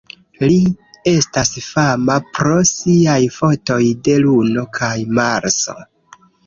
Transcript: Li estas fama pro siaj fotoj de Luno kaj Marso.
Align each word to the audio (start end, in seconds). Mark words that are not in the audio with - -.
Li 0.43 0.55
estas 1.11 1.51
fama 1.67 2.17
pro 2.39 2.57
siaj 2.73 3.21
fotoj 3.39 3.81
de 4.09 4.19
Luno 4.29 4.69
kaj 4.81 4.95
Marso. 5.21 5.83